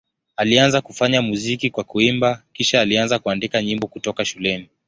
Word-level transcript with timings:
Alianza 0.37 0.81
kufanya 0.81 1.21
muziki 1.21 1.69
kwa 1.69 1.83
kuimba, 1.83 2.43
kisha 2.53 2.81
alianza 2.81 3.19
kuandika 3.19 3.63
nyimbo 3.63 3.87
kutoka 3.87 4.25
shuleni. 4.25 4.69